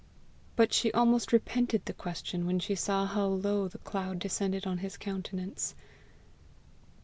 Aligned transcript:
But 0.55 0.73
she 0.73 0.91
almost 0.93 1.31
repented 1.31 1.85
the 1.85 1.93
question 1.93 2.47
when 2.47 2.57
she 2.59 2.73
saw 2.73 3.05
how 3.05 3.27
low 3.27 3.67
the 3.67 3.77
cloud 3.77 4.17
descended 4.17 4.65
on 4.65 4.79
his 4.79 4.97
countenance. 4.97 5.75